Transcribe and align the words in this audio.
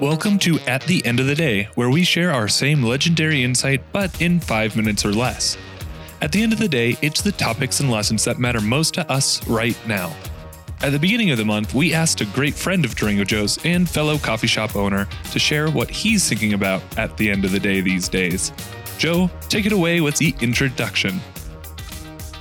Welcome 0.00 0.38
to 0.38 0.58
At 0.60 0.80
the 0.84 1.04
End 1.04 1.20
of 1.20 1.26
the 1.26 1.34
Day, 1.34 1.68
where 1.74 1.90
we 1.90 2.04
share 2.04 2.32
our 2.32 2.48
same 2.48 2.82
legendary 2.82 3.44
insight, 3.44 3.82
but 3.92 4.22
in 4.22 4.40
five 4.40 4.74
minutes 4.74 5.04
or 5.04 5.12
less. 5.12 5.58
At 6.22 6.32
the 6.32 6.42
end 6.42 6.54
of 6.54 6.58
the 6.58 6.70
day, 6.70 6.96
it's 7.02 7.20
the 7.20 7.32
topics 7.32 7.80
and 7.80 7.90
lessons 7.90 8.24
that 8.24 8.38
matter 8.38 8.62
most 8.62 8.94
to 8.94 9.10
us 9.12 9.46
right 9.46 9.76
now. 9.86 10.16
At 10.80 10.92
the 10.92 10.98
beginning 10.98 11.32
of 11.32 11.36
the 11.36 11.44
month, 11.44 11.74
we 11.74 11.92
asked 11.92 12.22
a 12.22 12.24
great 12.24 12.54
friend 12.54 12.86
of 12.86 12.94
Durango 12.94 13.24
Joe's 13.24 13.62
and 13.66 13.86
fellow 13.86 14.16
coffee 14.16 14.46
shop 14.46 14.74
owner 14.74 15.06
to 15.32 15.38
share 15.38 15.70
what 15.70 15.90
he's 15.90 16.26
thinking 16.26 16.54
about 16.54 16.80
at 16.96 17.14
the 17.18 17.28
end 17.28 17.44
of 17.44 17.52
the 17.52 17.60
day 17.60 17.82
these 17.82 18.08
days. 18.08 18.52
Joe, 18.96 19.30
take 19.50 19.66
it 19.66 19.72
away 19.72 20.00
with 20.00 20.16
the 20.16 20.34
introduction. 20.40 21.20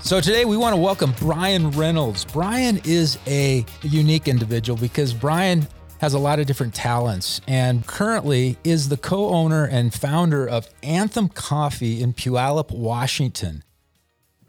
So 0.02 0.22
today 0.22 0.46
we 0.46 0.56
want 0.56 0.74
to 0.74 0.82
welcome 0.82 1.14
Brian 1.20 1.72
Reynolds. 1.72 2.24
Brian 2.24 2.80
is 2.86 3.20
a 3.28 3.66
unique 3.84 4.30
individual 4.30 4.80
because 4.80 5.14
Brian 5.14 5.68
has 6.00 6.14
a 6.14 6.20
lot 6.20 6.40
of 6.40 6.48
different 6.48 6.74
talents 6.74 7.42
and 7.48 7.86
currently 7.86 8.58
is 8.64 8.90
the 8.90 8.98
co 8.98 9.30
owner 9.30 9.66
and 9.66 9.94
founder 9.94 10.48
of 10.48 10.70
Anthem 10.82 11.30
Coffee 11.30 12.02
in 12.02 12.14
Puyallup, 12.14 12.72
Washington. 12.72 13.64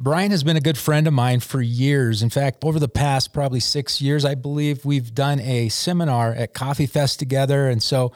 Brian 0.03 0.31
has 0.31 0.43
been 0.43 0.57
a 0.57 0.63
good 0.63 0.79
friend 0.79 1.07
of 1.07 1.13
mine 1.13 1.41
for 1.41 1.61
years. 1.61 2.23
In 2.23 2.31
fact, 2.31 2.65
over 2.65 2.79
the 2.79 2.89
past 2.89 3.35
probably 3.35 3.61
six 3.61 4.01
years, 4.01 4.25
I 4.25 4.35
believe 4.35 4.87
we've 4.87 5.15
done 5.15 5.41
a 5.41 5.69
seminar 5.69 6.33
at 6.33 6.55
Coffee 6.55 6.87
Fest 6.87 7.19
together. 7.19 7.69
And 7.69 7.83
so 7.83 8.13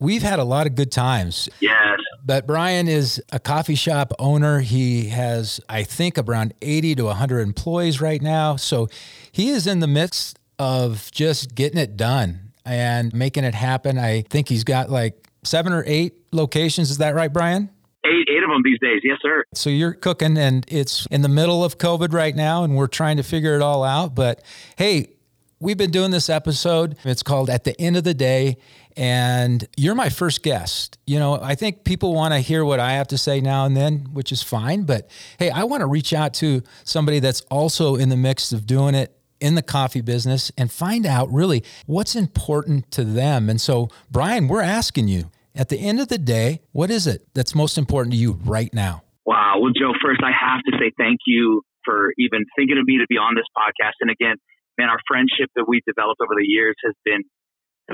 we've 0.00 0.22
had 0.22 0.38
a 0.38 0.44
lot 0.44 0.66
of 0.66 0.74
good 0.74 0.90
times. 0.90 1.50
Yes. 1.60 1.98
But 2.24 2.46
Brian 2.46 2.88
is 2.88 3.22
a 3.32 3.38
coffee 3.38 3.74
shop 3.74 4.14
owner. 4.18 4.60
He 4.60 5.08
has, 5.10 5.60
I 5.68 5.82
think, 5.82 6.16
around 6.16 6.54
80 6.62 6.94
to 6.96 7.04
100 7.04 7.40
employees 7.40 8.00
right 8.00 8.22
now. 8.22 8.56
So 8.56 8.88
he 9.30 9.50
is 9.50 9.66
in 9.66 9.80
the 9.80 9.86
midst 9.86 10.38
of 10.58 11.10
just 11.12 11.54
getting 11.54 11.78
it 11.78 11.98
done 11.98 12.45
and 12.66 13.14
making 13.14 13.44
it 13.44 13.54
happen. 13.54 13.98
I 13.98 14.22
think 14.22 14.48
he's 14.48 14.64
got 14.64 14.90
like 14.90 15.28
seven 15.44 15.72
or 15.72 15.84
eight 15.86 16.14
locations. 16.32 16.90
Is 16.90 16.98
that 16.98 17.14
right, 17.14 17.32
Brian? 17.32 17.70
Eight, 18.04 18.28
eight 18.28 18.42
of 18.42 18.50
them 18.50 18.62
these 18.62 18.78
days. 18.80 19.00
Yes, 19.02 19.18
sir. 19.22 19.44
So 19.54 19.70
you're 19.70 19.92
cooking, 19.92 20.36
and 20.36 20.64
it's 20.68 21.06
in 21.06 21.22
the 21.22 21.28
middle 21.28 21.64
of 21.64 21.78
COVID 21.78 22.12
right 22.12 22.36
now, 22.36 22.62
and 22.62 22.76
we're 22.76 22.86
trying 22.86 23.16
to 23.16 23.22
figure 23.22 23.56
it 23.56 23.62
all 23.62 23.82
out. 23.82 24.14
But 24.14 24.42
hey, 24.76 25.16
we've 25.60 25.78
been 25.78 25.90
doing 25.90 26.10
this 26.10 26.28
episode. 26.28 26.96
It's 27.04 27.22
called 27.22 27.48
At 27.50 27.64
the 27.64 27.80
End 27.80 27.96
of 27.96 28.04
the 28.04 28.14
Day. 28.14 28.58
And 28.96 29.66
you're 29.76 29.94
my 29.94 30.08
first 30.08 30.42
guest. 30.42 30.98
You 31.06 31.18
know, 31.18 31.38
I 31.40 31.54
think 31.54 31.84
people 31.84 32.14
want 32.14 32.32
to 32.32 32.40
hear 32.40 32.64
what 32.64 32.80
I 32.80 32.92
have 32.92 33.08
to 33.08 33.18
say 33.18 33.40
now 33.40 33.66
and 33.66 33.76
then, 33.76 34.08
which 34.12 34.32
is 34.32 34.42
fine. 34.42 34.84
But 34.84 35.10
hey, 35.38 35.50
I 35.50 35.64
want 35.64 35.82
to 35.82 35.86
reach 35.86 36.14
out 36.14 36.32
to 36.34 36.62
somebody 36.84 37.18
that's 37.18 37.42
also 37.50 37.96
in 37.96 38.08
the 38.08 38.16
mix 38.16 38.52
of 38.52 38.66
doing 38.66 38.94
it 38.94 39.15
in 39.40 39.54
the 39.54 39.62
coffee 39.62 40.00
business 40.00 40.52
and 40.56 40.70
find 40.70 41.06
out 41.06 41.32
really 41.32 41.64
what's 41.86 42.14
important 42.14 42.90
to 42.92 43.04
them. 43.04 43.48
And 43.48 43.60
so, 43.60 43.88
Brian, 44.10 44.48
we're 44.48 44.62
asking 44.62 45.08
you 45.08 45.30
at 45.54 45.68
the 45.68 45.78
end 45.78 46.00
of 46.00 46.08
the 46.08 46.18
day, 46.18 46.60
what 46.72 46.90
is 46.90 47.06
it 47.06 47.26
that's 47.34 47.54
most 47.54 47.78
important 47.78 48.12
to 48.12 48.18
you 48.18 48.38
right 48.44 48.72
now? 48.72 49.02
Wow. 49.24 49.58
Well, 49.60 49.72
Joe, 49.72 49.92
first, 50.04 50.20
I 50.22 50.30
have 50.30 50.62
to 50.70 50.72
say 50.78 50.92
thank 50.98 51.18
you 51.26 51.62
for 51.84 52.12
even 52.18 52.44
thinking 52.58 52.78
of 52.78 52.84
me 52.84 52.98
to 52.98 53.06
be 53.08 53.16
on 53.16 53.34
this 53.34 53.46
podcast. 53.56 53.96
And 54.00 54.10
again, 54.10 54.36
man, 54.78 54.88
our 54.88 55.00
friendship 55.08 55.50
that 55.56 55.64
we've 55.66 55.84
developed 55.86 56.20
over 56.20 56.34
the 56.36 56.46
years 56.46 56.76
has 56.84 56.94
been 57.04 57.24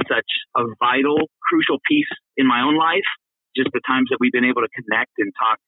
such 0.09 0.29
a 0.57 0.65
vital, 0.81 1.29
crucial 1.49 1.79
piece 1.89 2.11
in 2.37 2.47
my 2.47 2.63
own 2.63 2.77
life. 2.77 3.07
Just 3.55 3.69
the 3.73 3.85
times 3.87 4.09
that 4.11 4.17
we've 4.19 4.33
been 4.33 4.49
able 4.49 4.65
to 4.65 4.73
connect 4.73 5.13
and 5.19 5.31
talk 5.37 5.61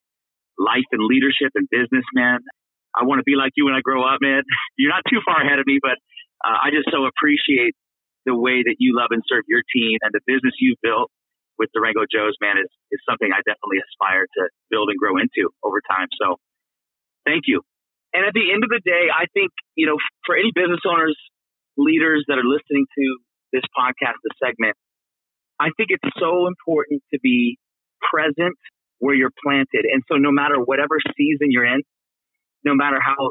life 0.59 0.89
and 0.93 1.05
leadership 1.05 1.53
and 1.55 1.69
business, 1.69 2.05
man. 2.15 2.41
I 2.95 3.05
want 3.05 3.19
to 3.19 3.27
be 3.27 3.35
like 3.37 3.53
you 3.59 3.67
when 3.67 3.75
I 3.75 3.83
grow 3.83 4.03
up, 4.07 4.23
man. 4.23 4.43
You're 4.79 4.95
not 4.95 5.03
too 5.11 5.21
far 5.27 5.43
ahead 5.43 5.59
of 5.59 5.67
me, 5.67 5.79
but 5.83 5.99
uh, 6.45 6.59
I 6.63 6.71
just 6.71 6.89
so 6.91 7.07
appreciate 7.07 7.75
the 8.25 8.35
way 8.35 8.63
that 8.65 8.77
you 8.79 8.97
love 8.97 9.11
and 9.11 9.23
serve 9.29 9.45
your 9.47 9.63
team 9.75 9.99
and 10.01 10.13
the 10.13 10.21
business 10.25 10.55
you've 10.59 10.81
built 10.83 11.11
with 11.59 11.71
Durango 11.75 12.03
Joe's, 12.09 12.35
man, 12.41 12.59
is, 12.59 12.71
is 12.91 13.01
something 13.09 13.31
I 13.31 13.45
definitely 13.47 13.79
aspire 13.85 14.27
to 14.27 14.43
build 14.71 14.91
and 14.91 14.99
grow 14.99 15.19
into 15.19 15.53
over 15.63 15.79
time. 15.87 16.09
So 16.19 16.41
thank 17.27 17.47
you. 17.47 17.63
And 18.15 18.27
at 18.27 18.35
the 18.35 18.51
end 18.51 18.63
of 18.63 18.71
the 18.71 18.83
day, 18.83 19.11
I 19.11 19.27
think, 19.35 19.51
you 19.75 19.87
know, 19.87 19.99
for 20.27 20.37
any 20.37 20.51
business 20.55 20.83
owners, 20.87 21.19
leaders 21.77 22.25
that 22.29 22.39
are 22.39 22.47
listening 22.47 22.87
to 22.87 23.05
this 23.53 23.67
podcast, 23.75 24.23
this 24.23 24.39
segment, 24.39 24.75
I 25.59 25.71
think 25.77 25.91
it's 25.91 26.07
so 26.19 26.47
important 26.47 27.03
to 27.13 27.19
be 27.23 27.59
present 28.03 28.55
where 28.99 29.15
you're 29.15 29.35
planted. 29.43 29.87
And 29.87 30.03
so 30.11 30.17
no 30.17 30.31
matter 30.31 30.59
whatever 30.59 30.99
season 31.17 31.51
you're 31.51 31.67
in, 31.67 31.83
no 32.65 32.75
matter 32.75 32.99
how 33.01 33.31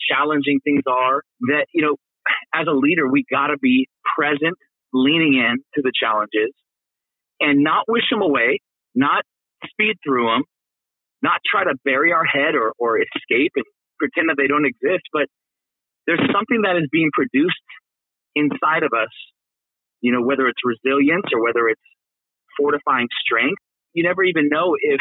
challenging 0.00 0.60
things 0.64 0.82
are, 0.86 1.22
that, 1.42 1.66
you 1.72 1.82
know, 1.82 1.96
as 2.54 2.66
a 2.68 2.74
leader, 2.74 3.08
we 3.08 3.24
got 3.30 3.48
to 3.48 3.58
be 3.58 3.88
present, 4.16 4.56
leaning 4.92 5.34
in 5.34 5.58
to 5.74 5.82
the 5.82 5.92
challenges 5.94 6.52
and 7.40 7.62
not 7.64 7.84
wish 7.88 8.04
them 8.10 8.22
away, 8.22 8.58
not 8.94 9.24
speed 9.70 9.96
through 10.04 10.26
them, 10.26 10.42
not 11.22 11.40
try 11.48 11.64
to 11.64 11.74
bury 11.84 12.12
our 12.12 12.24
head 12.24 12.54
or, 12.54 12.72
or 12.78 12.98
escape 12.98 13.52
and 13.56 13.64
pretend 13.98 14.28
that 14.28 14.36
they 14.36 14.46
don't 14.46 14.66
exist. 14.66 15.02
But 15.12 15.26
there's 16.06 16.22
something 16.32 16.62
that 16.62 16.76
is 16.76 16.88
being 16.90 17.10
produced 17.12 17.62
inside 18.34 18.82
of 18.82 18.92
us, 18.92 19.12
you 20.00 20.12
know, 20.12 20.22
whether 20.22 20.46
it's 20.48 20.60
resilience 20.64 21.26
or 21.32 21.42
whether 21.42 21.68
it's 21.68 21.82
fortifying 22.58 23.08
strength. 23.24 23.60
You 23.94 24.02
never 24.04 24.24
even 24.24 24.48
know 24.48 24.74
if 24.78 25.00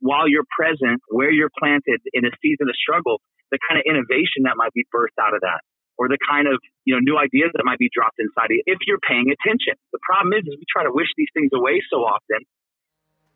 while 0.00 0.28
you're 0.28 0.46
present, 0.50 1.00
where 1.08 1.30
you're 1.30 1.52
planted 1.58 2.00
in 2.12 2.24
a 2.24 2.32
season 2.42 2.68
of 2.68 2.76
struggle, 2.76 3.20
the 3.50 3.58
kind 3.68 3.78
of 3.78 3.84
innovation 3.86 4.44
that 4.44 4.54
might 4.56 4.72
be 4.72 4.84
birthed 4.94 5.18
out 5.20 5.34
of 5.34 5.40
that 5.40 5.60
or 5.96 6.08
the 6.08 6.18
kind 6.28 6.46
of 6.46 6.58
you 6.84 6.94
know 6.94 7.00
new 7.00 7.18
ideas 7.18 7.50
that 7.54 7.64
might 7.64 7.78
be 7.78 7.88
dropped 7.92 8.18
inside 8.18 8.50
of 8.50 8.58
you 8.58 8.62
if 8.66 8.78
you're 8.86 9.02
paying 9.02 9.30
attention. 9.30 9.74
The 9.92 10.02
problem 10.02 10.32
is, 10.34 10.42
is 10.46 10.56
we 10.58 10.66
try 10.70 10.84
to 10.84 10.92
wish 10.92 11.08
these 11.16 11.30
things 11.34 11.50
away 11.54 11.82
so 11.90 12.02
often, 12.02 12.42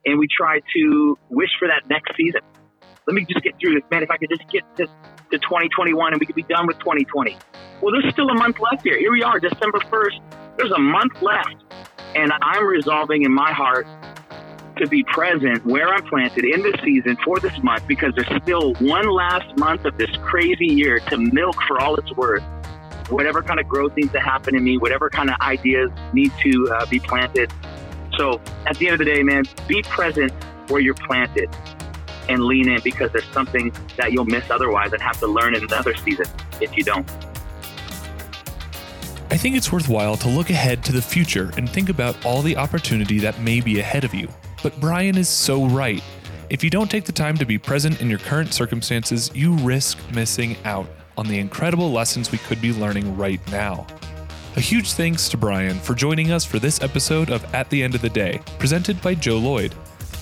and 0.05 0.19
we 0.19 0.27
try 0.27 0.61
to 0.61 1.19
wish 1.31 1.51
for 1.59 1.69
that 1.69 1.89
next 1.89 2.17
season. 2.17 2.43
Let 3.07 3.15
me 3.15 3.25
just 3.25 3.43
get 3.43 3.55
through 3.59 3.75
this, 3.81 3.87
man. 3.91 4.03
If 4.03 4.11
I 4.11 4.19
could 4.19 4.29
just 4.29 4.45
get 4.51 4.65
to, 4.77 4.85
to 4.85 5.39
2021 5.39 6.13
and 6.13 6.21
we 6.21 6.27
could 6.27 6.37
be 6.37 6.43
done 6.43 6.67
with 6.67 6.79
2020. 6.81 7.39
Well, 7.81 7.93
there's 7.93 8.13
still 8.13 8.29
a 8.29 8.35
month 8.35 8.59
left 8.61 8.85
here. 8.85 8.99
Here 8.99 9.11
we 9.11 9.23
are, 9.23 9.41
December 9.41 9.79
1st. 9.79 10.21
There's 10.59 10.73
a 10.73 10.79
month 10.79 11.23
left, 11.23 11.57
and 12.15 12.33
I'm 12.43 12.67
resolving 12.67 13.23
in 13.23 13.33
my 13.33 13.51
heart 13.51 13.87
to 14.79 14.87
be 14.87 15.05
present 15.05 15.65
where 15.65 15.89
I'm 15.89 16.05
planted 16.05 16.45
in 16.45 16.63
this 16.63 16.77
season 16.83 17.17
for 17.25 17.39
this 17.41 17.63
month 17.63 17.87
because 17.87 18.15
there's 18.15 18.43
still 18.43 18.75
one 18.75 19.09
last 19.09 19.57
month 19.59 19.85
of 19.85 19.97
this 19.99 20.11
crazy 20.23 20.67
year 20.67 21.01
to 21.01 21.17
milk 21.17 21.57
for 21.67 21.81
all 21.81 21.97
it's 21.97 22.13
worth. 22.13 22.43
Whatever 23.11 23.43
kind 23.43 23.59
of 23.59 23.69
growth 23.69 23.97
needs 23.97 24.13
to 24.13 24.21
happen 24.21 24.55
in 24.55 24.65
me, 24.65 24.79
whatever 24.79 25.11
kind 25.11 25.31
of 25.31 25.37
ideas 25.41 25.91
need 26.13 26.33
to 26.43 26.69
uh, 26.73 26.87
be 26.87 26.99
planted. 27.01 27.53
So 28.17 28.41
at 28.67 28.77
the 28.79 28.89
end 28.89 28.95
of 28.95 28.99
the 28.99 29.05
day, 29.05 29.23
man, 29.23 29.45
be 29.67 29.83
present 29.83 30.33
where 30.69 30.81
you're 30.81 30.95
planted 30.95 31.49
and 32.29 32.45
lean 32.45 32.69
in 32.69 32.81
because 32.83 33.11
there's 33.13 33.29
something 33.33 33.73
that 33.97 34.13
you'll 34.13 34.27
miss 34.27 34.51
otherwise 34.51 34.93
and 34.93 35.01
have 35.01 35.19
to 35.21 35.27
learn 35.27 35.55
in 35.55 35.65
another 35.65 35.95
season 35.95 36.27
if 36.61 36.77
you 36.77 36.85
don't. 36.85 37.09
I 39.31 39.37
think 39.37 39.57
it's 39.57 39.71
worthwhile 39.71 40.17
to 40.17 40.29
look 40.29 40.49
ahead 40.49 40.83
to 40.85 40.93
the 40.93 41.03
future 41.03 41.53
and 41.57 41.69
think 41.69 41.91
about 41.91 42.25
all 42.25 42.41
the 42.41 42.57
opportunity 42.57 43.19
that 43.21 43.39
may 43.41 43.61
be 43.61 43.79
ahead 43.79 44.05
of 44.05 44.15
you. 44.15 44.29
But 44.63 44.79
Brian 44.81 45.17
is 45.17 45.29
so 45.29 45.67
right. 45.67 46.03
If 46.51 46.65
you 46.65 46.71
don't 46.71 46.91
take 46.91 47.05
the 47.05 47.13
time 47.13 47.37
to 47.37 47.47
be 47.47 47.59
present 47.59 48.01
in 48.01 48.09
your 48.09 48.19
current 48.19 48.53
circumstances, 48.53 49.31
you 49.35 49.55
risk 49.57 49.99
missing 50.15 50.57
out 50.65 50.89
on 51.17 51.29
the 51.29 51.39
incredible 51.39 51.93
lessons 51.93 52.33
we 52.33 52.39
could 52.39 52.61
be 52.61 52.73
learning 52.73 53.17
right 53.17 53.41
now. 53.51 53.87
A 54.57 54.61
huge 54.61 54.93
thanks 54.93 55.29
to 55.29 55.37
Brian 55.37 55.79
for 55.79 55.95
joining 55.95 56.33
us 56.33 56.45
for 56.45 56.59
this 56.59 56.83
episode 56.83 57.31
of 57.31 57.45
At 57.55 57.69
the 57.71 57.83
End 57.83 57.95
of 57.95 58.03
the 58.03 58.09
Day, 58.09 58.41
presented 58.59 59.01
by 59.03 59.15
Joe 59.15 59.39
Lloyd. 59.39 59.75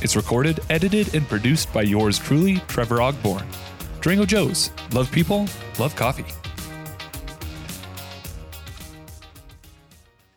It's 0.03 0.17
recorded, 0.17 0.61
edited, 0.69 1.15
and 1.15 1.27
produced 1.27 1.73
by 1.73 1.83
yours 1.83 2.19
truly, 2.19 2.57
Trevor 2.69 2.97
Ogborn. 2.97 3.47
Durango 4.03 4.27
Joe's. 4.27 4.71
Love 4.93 5.11
people, 5.11 5.47
love 5.79 5.97
coffee. 5.97 6.27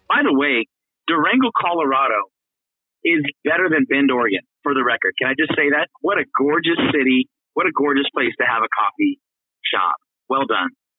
By 0.07 0.21
the 0.23 0.34
way, 0.34 0.66
Durango, 1.07 1.52
Colorado 1.59 2.29
is 3.03 3.23
better 3.43 3.69
than 3.69 3.85
Bend, 3.90 4.11
Oregon, 4.11 4.41
for 4.63 4.73
the 4.73 4.84
record. 4.84 5.13
Can 5.19 5.29
I 5.29 5.35
just 5.37 5.55
say 5.55 5.69
that? 5.72 5.87
What 6.01 6.17
a 6.17 6.25
gorgeous 6.37 6.79
city. 6.91 7.29
What 7.53 7.67
a 7.67 7.72
gorgeous 7.75 8.07
place 8.13 8.34
to 8.40 8.46
have 8.46 8.63
a 8.63 8.72
coffee 8.72 9.19
shop. 9.63 9.96
Well 10.29 10.46
done. 10.46 10.69